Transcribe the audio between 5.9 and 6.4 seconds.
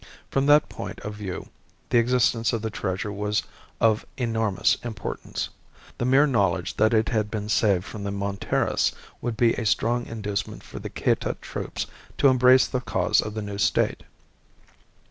The mere